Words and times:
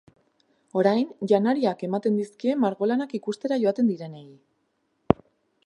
Orain, 0.83 1.11
janariak 1.31 1.83
ematen 1.87 2.17
dizkie 2.21 2.55
margolanak 2.63 3.13
ikustera 3.19 3.61
joaten 3.65 3.93
direnei. 3.93 4.27